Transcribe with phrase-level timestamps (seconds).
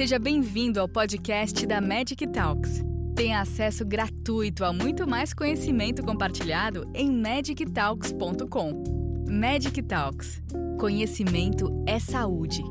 [0.00, 2.82] Seja bem-vindo ao podcast da Magic Talks.
[3.14, 8.82] Tenha acesso gratuito a muito mais conhecimento compartilhado em magictalks.com.
[9.28, 10.42] Magic Talks.
[10.78, 12.62] Conhecimento é saúde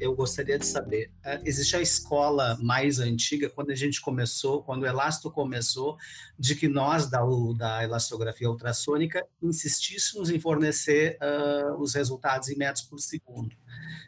[0.00, 4.82] eu gostaria de saber, é, existe a escola mais antiga, quando a gente começou, quando
[4.82, 5.96] o Elasto começou,
[6.38, 7.20] de que nós, da,
[7.56, 13.56] da elastografia ultrassônica, insistíssemos em fornecer uh, os resultados em metros por segundo.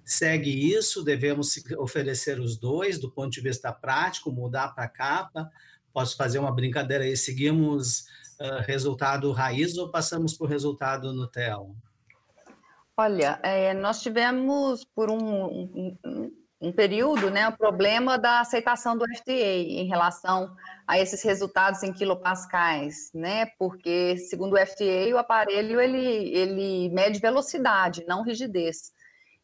[0.04, 5.50] Segue isso, devemos oferecer os dois, do ponto de vista prático, mudar para capa,
[5.92, 8.06] posso fazer uma brincadeira aí, seguimos
[8.40, 11.74] uh, resultado raiz ou passamos por resultado Nutella?
[13.02, 19.06] Olha, é, nós tivemos por um, um, um, período, né, o problema da aceitação do
[19.16, 20.54] FDA em relação
[20.86, 27.20] a esses resultados em quilopascais, né, porque segundo o FDA o aparelho ele, ele mede
[27.20, 28.92] velocidade, não rigidez.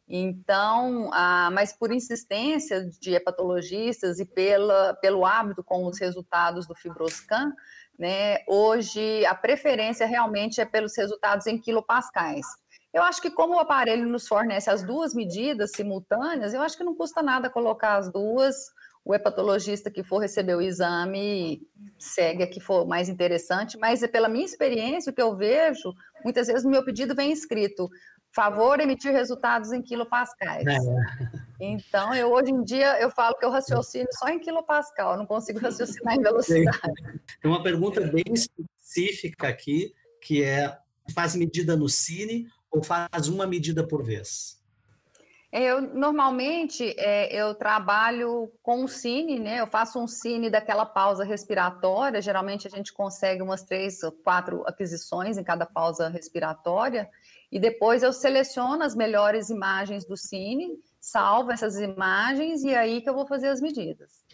[0.07, 6.75] Então, ah, mas por insistência de hepatologistas e pela, pelo hábito com os resultados do
[6.75, 7.51] Fibroscan,
[7.97, 12.45] né, hoje a preferência realmente é pelos resultados em quilopascais.
[12.97, 16.83] Eu acho que como o aparelho nos fornece as duas medidas simultâneas, eu acho que
[16.83, 18.55] não custa nada colocar as duas.
[19.05, 21.61] O hepatologista que for receber o exame
[21.99, 25.93] segue a que for mais interessante, mas é pela minha experiência, o que eu vejo,
[26.23, 27.87] muitas vezes no meu pedido vem escrito
[28.35, 30.65] favor emitir resultados em quilopascais.
[30.65, 30.77] É.
[31.59, 35.25] Então, eu hoje em dia eu falo que eu raciocino só em quilopascal, eu não
[35.27, 36.79] consigo raciocinar em velocidade.
[37.41, 40.75] Tem uma pergunta bem específica aqui, que é
[41.13, 44.57] faz medida no Cine ou faz uma medida por vez?
[45.51, 49.61] Eu normalmente é, eu trabalho com o cine, né?
[49.61, 52.21] Eu faço um cine daquela pausa respiratória.
[52.21, 57.09] Geralmente a gente consegue umas três ou quatro aquisições em cada pausa respiratória,
[57.49, 63.09] e depois eu seleciono as melhores imagens do cine, salvo essas imagens e aí que
[63.09, 64.25] eu vou fazer as medidas.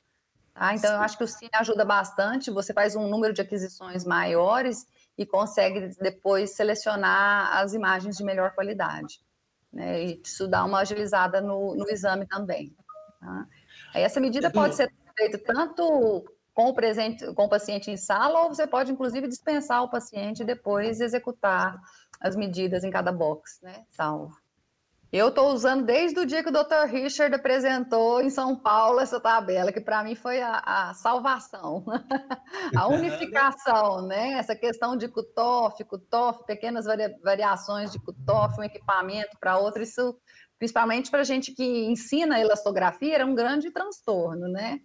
[0.51, 0.73] Tá?
[0.73, 0.95] Então Sim.
[0.95, 2.49] eu acho que o cine ajuda bastante.
[2.49, 8.53] Você faz um número de aquisições maiores e consegue depois selecionar as imagens de melhor
[8.53, 9.19] qualidade.
[9.71, 10.03] Né?
[10.03, 12.75] E isso dá uma agilizada no, no exame também.
[13.19, 13.47] Tá?
[13.93, 18.41] Aí essa medida pode ser feita tanto com o, presente, com o paciente em sala,
[18.41, 21.79] ou você pode, inclusive, dispensar o paciente e depois executar
[22.19, 23.83] as medidas em cada box, né?
[23.89, 24.42] Salvo.
[25.13, 26.87] Eu estou usando desde o dia que o Dr.
[26.89, 31.85] Richard apresentou em São Paulo essa tabela, que para mim foi a, a salvação,
[32.75, 34.31] a unificação, né?
[34.39, 40.17] Essa questão de cutoff, cutoff, pequenas varia variações de cutoff, um equipamento para outro, isso,
[40.57, 44.79] principalmente para gente que ensina elastografia, era um grande transtorno, né?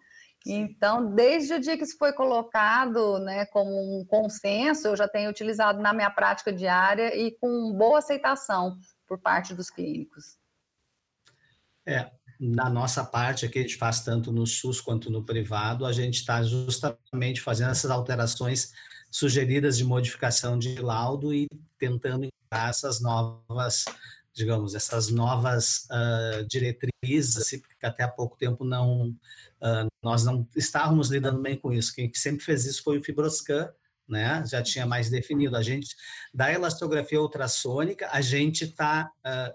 [0.47, 5.31] Então, desde o dia que isso foi colocado né, como um consenso, eu já tenho
[5.31, 8.77] utilizado na minha prática diária e com boa aceitação
[9.08, 10.36] por parte dos clínicos.
[11.86, 15.92] É, na nossa parte aqui, a gente faz tanto no SUS quanto no privado, a
[15.92, 18.72] gente está justamente fazendo essas alterações
[19.10, 21.48] sugeridas de modificação de laudo e
[21.78, 23.86] tentando encontrar essas novas,
[24.34, 30.47] digamos, essas novas uh, diretrizes, assim, porque até há pouco tempo não, uh, nós não
[30.54, 31.94] estávamos lidando bem com isso.
[31.94, 33.72] Quem sempre fez isso foi o Fibroscan,
[34.08, 34.42] né?
[34.46, 35.56] Já tinha mais definido.
[35.56, 35.94] A gente,
[36.32, 39.54] da elastografia ultrassônica, a gente está uh, ah,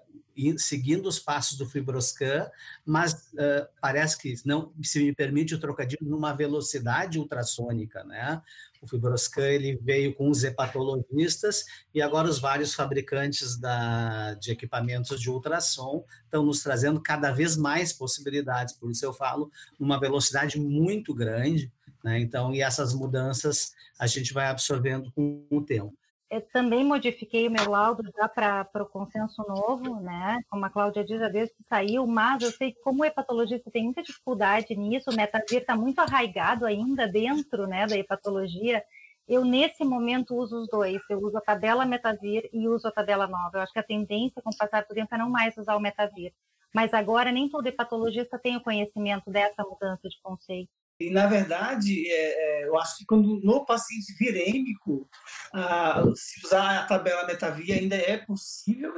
[0.58, 2.50] seguindo os passos do Fibroscan,
[2.86, 8.42] mas uh, parece que, não se me permite o trocadilho, numa velocidade ultrassônica, né?
[8.82, 11.64] O Fibroscan, ele veio com os hepatologistas
[11.94, 17.56] e agora os vários fabricantes da, de equipamentos de ultrassom estão nos trazendo cada vez
[17.56, 19.50] mais possibilidades, por isso eu falo
[19.80, 21.72] numa velocidade muito grande,
[22.04, 22.20] né?
[22.20, 25.94] Então, e essas mudanças a gente vai absorvendo com o tempo.
[26.30, 30.42] Eu também modifiquei o meu laudo já para o consenso novo, né?
[30.50, 33.84] Como a Cláudia diz, já desde que saiu, mas eu sei que como hepatologista tem
[33.84, 38.84] muita dificuldade nisso, o metavir está muito arraigado ainda dentro né, da hepatologia.
[39.28, 41.02] Eu, nesse momento, uso os dois.
[41.08, 43.58] Eu uso a tabela Metavir e uso a tabela nova.
[43.58, 45.80] Eu acho que a tendência com o passar do tempo é não mais usar o
[45.80, 46.34] Metavir.
[46.74, 50.72] Mas agora, nem todo hepatologista tem o conhecimento dessa mudança de conceito.
[51.04, 55.10] E, na verdade, é, é, eu acho que quando no paciente virêmico,
[55.54, 58.94] a, se usar a tabela Metavia ainda é possível,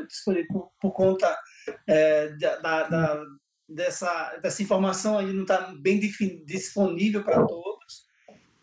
[0.48, 1.38] por, por conta
[1.88, 3.24] é, da, da,
[3.68, 6.00] dessa, dessa informação aí não está bem
[6.46, 8.06] disponível para todos.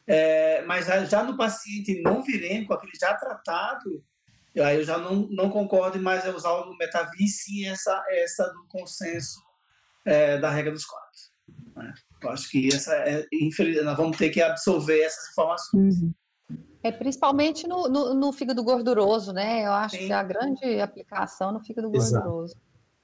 [0.07, 4.05] É, mas já no paciente não virêmico, aquele já tratado,
[4.61, 8.67] aí eu já não, não concordo mais em usar o Metavia, sim essa, essa do
[8.69, 9.41] consenso
[10.05, 11.21] é, da regra dos quatro.
[11.77, 11.95] Né?
[12.23, 16.03] Eu acho que essa é, infeliz, nós vamos ter que absorver essas informações.
[16.03, 16.13] Uhum.
[16.83, 19.65] É principalmente no, no, no, fígado gorduroso, né?
[19.65, 20.07] Eu acho Sim.
[20.07, 22.25] que a grande aplicação no fígado Exato.
[22.25, 22.57] gorduroso.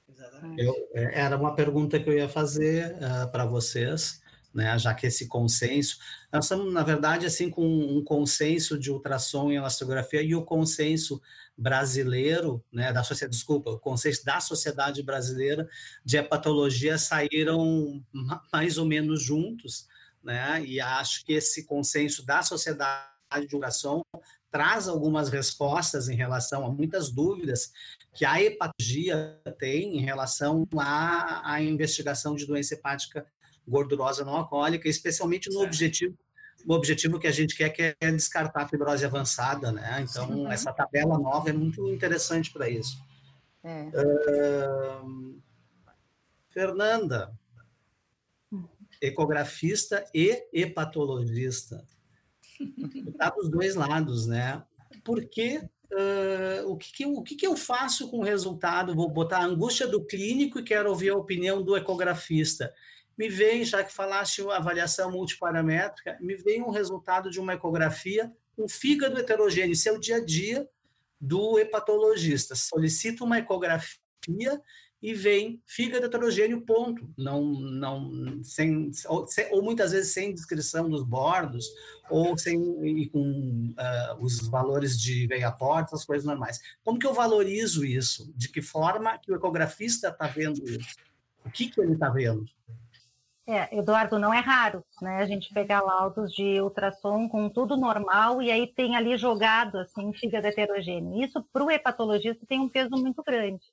[0.09, 0.61] Exatamente.
[0.61, 4.18] Eu, é, era uma pergunta que eu ia fazer uh, para vocês,
[4.53, 5.97] né, já que esse consenso,
[6.31, 11.21] nós estamos, na verdade, assim, com um consenso de ultrassom e elastografia e o consenso
[11.57, 15.67] brasileiro, né, da sociedade, desculpa, o consenso da sociedade brasileira
[16.03, 18.03] de hepatologia saíram
[18.51, 19.87] mais ou menos juntos,
[20.23, 24.01] né, e acho que esse consenso da sociedade de ultrassom
[24.51, 27.71] traz algumas respostas em relação a muitas dúvidas
[28.13, 33.25] que a hepatologia tem em relação à, à investigação de doença hepática
[33.69, 36.17] gordurosa não alcoólica, especialmente no objetivo
[36.65, 40.05] o objetivo que a gente quer que é descartar a fibrose avançada, né?
[40.09, 40.47] Então, Sim.
[40.51, 42.97] essa tabela nova é muito interessante para isso.
[43.63, 43.89] É.
[43.93, 45.41] Uh,
[46.49, 47.33] Fernanda,
[49.01, 51.85] ecografista e hepatologista.
[53.07, 54.63] Está dos dois lados, né?
[55.03, 55.61] Por que
[55.91, 58.93] Uh, o, que, que, o que, que eu faço com o resultado?
[58.93, 62.71] Vou botar a angústia do clínico e quero ouvir a opinião do ecografista.
[63.19, 68.65] Me vem, já que falaste avaliação multiparamétrica, me vem um resultado de uma ecografia com
[68.69, 69.73] fígado heterogêneo.
[69.73, 70.65] Isso é o dia a dia
[71.19, 72.55] do hepatologista.
[72.55, 74.61] Solicita uma ecografia
[75.01, 77.13] e vem fígado heterogêneo, ponto.
[77.17, 81.65] Não, não, sem, ou, sem, ou muitas vezes sem descrição dos bordos,
[82.09, 86.61] ou sem e com uh, os valores de veia porta, as coisas normais.
[86.85, 88.31] Como que eu valorizo isso?
[88.33, 90.95] De que forma que o ecografista está vendo isso?
[91.45, 92.45] O que, que ele está vendo?
[93.51, 95.17] É, Eduardo, não é raro, né?
[95.17, 100.13] A gente pegar laudos de ultrassom com tudo normal e aí tem ali jogado assim
[100.13, 101.23] fígado heterogêneo.
[101.23, 103.65] Isso para o hepatologista tem um peso muito grande.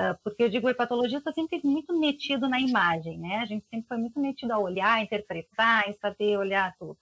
[0.00, 3.38] Ah, porque eu digo, o hepatologista sempre muito metido na imagem, né?
[3.38, 6.96] A gente sempre foi muito metido a olhar, interpretar e saber olhar tudo.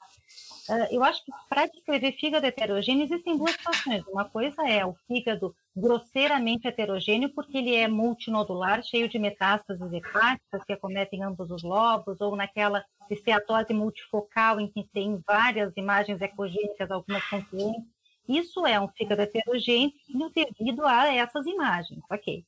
[0.70, 4.02] Ah, eu acho que para descrever fígado heterogêneo existem duas situações.
[4.06, 10.64] Uma coisa é o fígado grosseiramente heterogêneo, porque ele é multinodular, cheio de metástases hepáticas
[10.64, 16.90] que acometem ambos os lobos, ou naquela esteatose multifocal em que tem várias imagens ecogênicas,
[16.90, 17.84] algumas confluentes.
[18.26, 19.92] Isso é um fígado heterogêneo
[20.34, 22.42] devido a essas imagens, ok?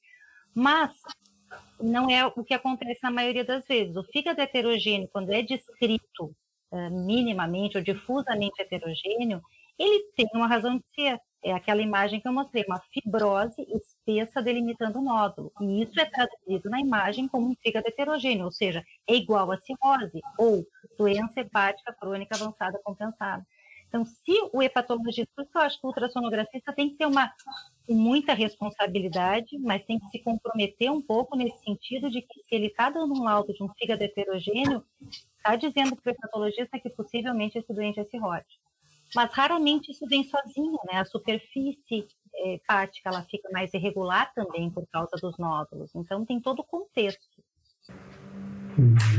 [0.59, 0.93] Mas
[1.81, 3.95] não é o que acontece na maioria das vezes.
[3.95, 6.35] O fígado heterogêneo, quando é descrito
[6.73, 9.41] uh, minimamente ou difusamente heterogêneo,
[9.79, 11.17] ele tem uma razão de ser.
[11.45, 15.53] É aquela imagem que eu mostrei, uma fibrose espessa delimitando o nódulo.
[15.61, 19.59] E isso é traduzido na imagem como um fígado heterogêneo, ou seja, é igual a
[19.59, 20.67] cirrose ou
[20.99, 23.47] doença hepática crônica avançada compensada.
[23.88, 27.32] Então, se o hepatologista, por isso eu acho que o ultrassonografista tem que ter uma
[27.88, 32.67] muita responsabilidade, mas tem que se comprometer um pouco nesse sentido de que se ele
[32.67, 34.85] está dando um laudo de um fígado heterogêneo,
[35.37, 38.69] está dizendo para o hepatologista que possivelmente esse doente é cirrótico.
[39.14, 41.00] Mas raramente isso vem sozinho, né?
[41.00, 45.94] A superfície é, hepática ela fica mais irregular também por causa dos nódulos.
[45.94, 47.26] Então tem todo o contexto.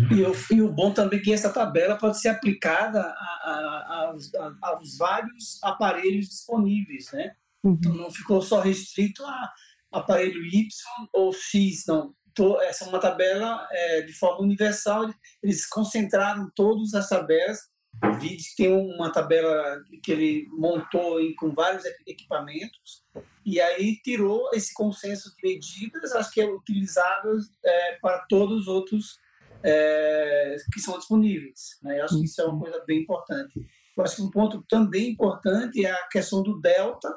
[0.10, 3.14] E, o, e o bom também é que essa tabela pode ser aplicada a,
[3.44, 7.36] a, a, aos vários aparelhos disponíveis, né?
[7.64, 7.74] Uhum.
[7.74, 9.54] Então não ficou só restrito a
[9.92, 10.68] aparelho Y
[11.14, 12.14] ou X, não.
[12.62, 15.14] Essa é uma tabela é, de forma universal,
[15.44, 17.60] eles concentraram todas as tabelas.
[18.02, 23.04] O vídeo tem uma tabela que ele montou em, com vários equipamentos
[23.46, 27.30] e aí tirou esse consenso de medidas, acho que é utilizado
[27.66, 29.18] é, para todos os outros
[29.64, 31.78] é, que são disponíveis.
[31.82, 32.00] Né?
[32.00, 33.60] Eu acho que isso é uma coisa bem importante.
[33.98, 37.10] Eu acho que um ponto também importante é a questão do delta,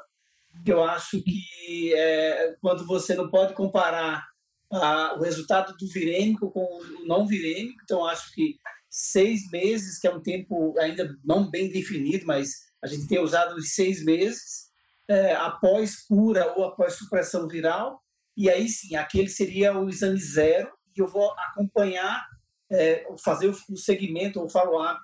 [0.63, 4.25] que eu acho que é, quando você não pode comparar
[4.71, 8.57] a, o resultado do virêmico com o não virêmico, então acho que
[8.89, 12.49] seis meses, que é um tempo ainda não bem definido, mas
[12.83, 14.69] a gente tem usado os seis meses
[15.07, 18.01] é, após cura ou após supressão viral,
[18.35, 22.25] e aí sim, aquele seria o exame zero, que eu vou acompanhar,
[22.71, 25.01] é, fazer o segmento, o follow-up,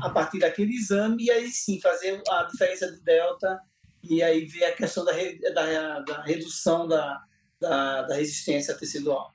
[0.00, 3.60] a partir daquele exame, e aí sim fazer a diferença de delta,
[4.02, 5.12] e aí ver a questão da,
[5.52, 7.22] da, da redução da,
[7.60, 9.32] da, da resistência tecidual.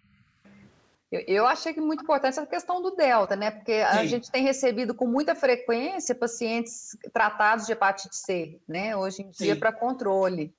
[1.11, 3.51] Eu, eu achei que muito importante essa questão do delta, né?
[3.51, 4.07] Porque a Sim.
[4.07, 8.95] gente tem recebido com muita frequência pacientes tratados de hepatite C, né?
[8.95, 10.53] Hoje em dia para controle.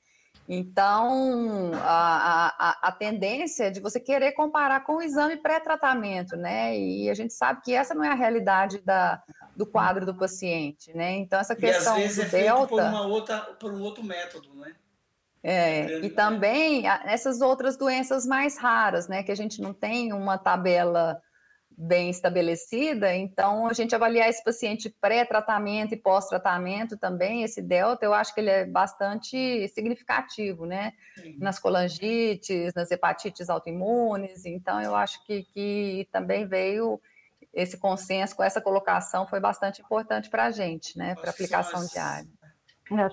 [0.48, 6.76] Então, a, a, a, tendência é de você querer comparar com o exame pré-tratamento, né?
[6.76, 9.22] E a gente sabe que essa não é a realidade da,
[9.56, 11.12] do quadro do paciente, né?
[11.12, 12.66] Então, essa questão e às vezes do é delta...
[12.66, 14.74] por, uma outra, por um outro método, né?
[15.44, 19.22] É, e também essas outras doenças mais raras, né?
[19.22, 21.20] Que a gente não tem uma tabela
[21.76, 28.14] bem estabelecida, então a gente avaliar esse paciente pré-tratamento e pós-tratamento também, esse delta, eu
[28.14, 30.92] acho que ele é bastante significativo, né?
[31.38, 37.00] Nas colangites, nas hepatites autoimunes, então eu acho que, que também veio
[37.52, 41.14] esse consenso com essa colocação foi bastante importante para a gente, né?
[41.14, 42.28] Para aplicação diária.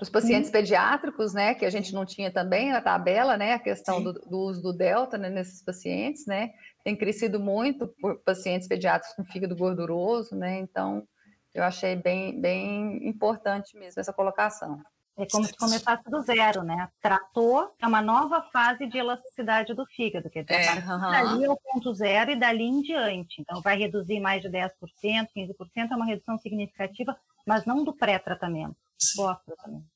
[0.01, 4.03] Os pacientes pediátricos, né, que a gente não tinha também na tabela, né, a questão
[4.03, 6.51] do, do, uso do delta né, nesses pacientes, né,
[6.83, 11.07] tem crescido muito por pacientes pediátricos com fígado gorduroso, né, então
[11.53, 14.81] eu achei bem, bem importante mesmo essa colocação.
[15.19, 16.87] É como se começasse do zero, né?
[17.01, 21.11] Tratou, é uma nova fase de elasticidade do fígado, quer dizer, é, uhum.
[21.11, 23.41] dali é o ponto zero e dali em diante.
[23.41, 24.71] Então, vai reduzir mais de 10%,
[25.03, 28.75] 15%, é uma redução significativa, mas não do pré-tratamento.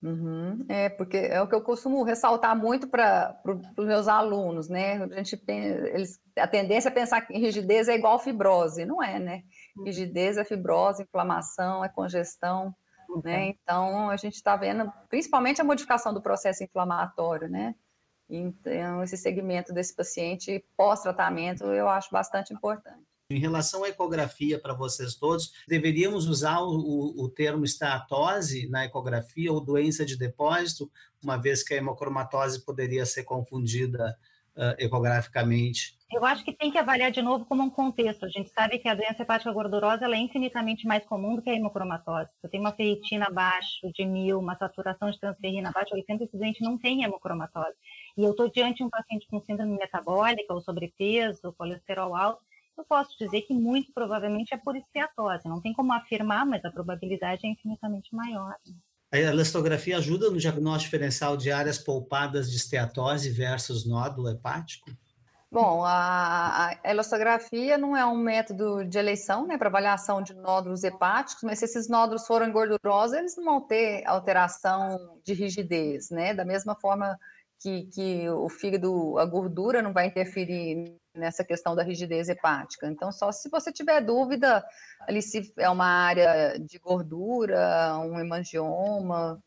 [0.01, 0.65] Uhum.
[0.69, 3.37] É, porque é o que eu costumo ressaltar muito para
[3.77, 5.03] os meus alunos, né?
[5.03, 9.43] A, gente, eles, a tendência é pensar que rigidez é igual fibrose, não é, né?
[9.75, 9.83] Uhum.
[9.83, 12.73] Rigidez é fibrose, inflamação, é congestão,
[13.23, 13.47] né?
[13.47, 17.75] Então, a gente está vendo principalmente a modificação do processo inflamatório, né?
[18.29, 23.12] Então, esse segmento desse paciente pós-tratamento eu acho bastante importante.
[23.29, 29.51] Em relação à ecografia para vocês todos, deveríamos usar o, o, termo esteatose na ecografia
[29.51, 30.91] ou doença de depósito,
[31.23, 34.17] uma vez que a hemocromatose poderia ser confundida
[34.55, 35.97] uh, ecograficamente?
[36.11, 38.25] Eu acho que tem que avaliar de novo como um contexto.
[38.25, 41.55] A gente sabe que a doença hepática gordurosa é infinitamente mais comum do que a
[41.55, 42.29] hemocromatose.
[42.39, 46.25] Se eu tenho uma ferritina abaixo de mil, uma saturação de transferrina abaixo de 80,
[46.25, 47.75] esse doente não tem hemocromatose.
[48.15, 52.43] E eu estou diante de um paciente com síndrome metabólica, ou sobrepeso, colesterol alto,
[52.77, 55.47] eu posso dizer que muito provavelmente é por esteatose.
[55.47, 58.55] Não tem como afirmar, mas a probabilidade é infinitamente maior.
[59.11, 64.89] A elastografia ajuda no diagnóstico diferencial de áreas poupadas de esteatose versus nódulo hepático?
[65.51, 70.83] Bom, a, a elastografia não é um método de eleição, né, para avaliação de nódulos
[70.83, 76.33] hepáticos, mas se esses nódulos forem gordurosos, eles não vão ter alteração de rigidez, né?
[76.33, 77.15] Da mesma forma
[77.59, 82.87] que, que o fígado, a gordura não vai interferir nessa questão da rigidez hepática.
[82.87, 84.65] Então, só se você tiver dúvida
[85.01, 89.41] ali se é uma área de gordura, um hemangioma,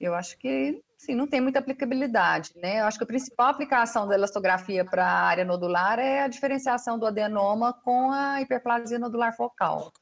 [0.00, 2.80] eu acho que sim, não tem muita aplicabilidade, né?
[2.80, 6.98] Eu acho que a principal aplicação da elastografia para a área nodular é a diferenciação
[6.98, 9.92] do adenoma com a hiperplasia nodular focal.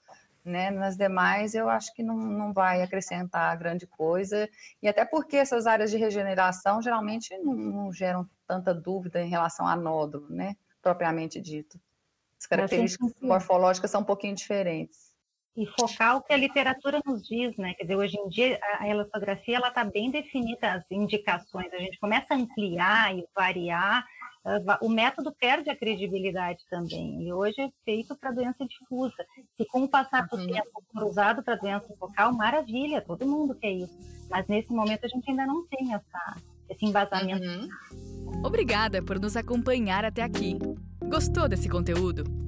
[0.49, 0.71] Né?
[0.71, 4.49] Nas demais, eu acho que não, não vai acrescentar grande coisa,
[4.83, 9.67] e até porque essas áreas de regeneração geralmente não, não geram tanta dúvida em relação
[9.67, 10.57] a nódulo, né?
[10.81, 11.79] Propriamente dito.
[12.41, 15.09] As características morfológicas são um pouquinho diferentes.
[15.55, 17.75] E focar o que a literatura nos diz, né?
[17.75, 21.71] Quer dizer, hoje em dia a elastografia ela está bem definida as indicações.
[21.75, 24.07] A gente começa a ampliar e variar
[24.81, 27.23] o método perde a credibilidade também.
[27.23, 29.15] E hoje é feito para doença difusa.
[29.57, 30.47] Se com o passar do uhum.
[30.47, 33.97] tempo for usado para doença focal, maravilha, todo mundo quer isso.
[34.31, 36.37] Mas nesse momento a gente ainda não tem essa,
[36.69, 37.45] esse embasamento.
[37.45, 38.45] Uhum.
[38.45, 40.59] Obrigada por nos acompanhar até aqui.
[41.09, 42.48] Gostou desse conteúdo?